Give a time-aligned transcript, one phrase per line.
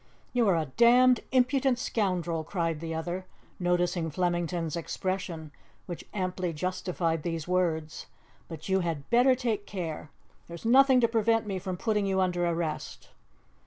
[0.33, 3.27] "You are a damned impudent scoundrel!" cried the other,
[3.59, 5.51] noticing Flemington's expression,
[5.85, 8.07] which amply justified these words,
[8.47, 10.09] "but you had better take care!
[10.47, 13.09] There is nothing to prevent me from putting you under arrest."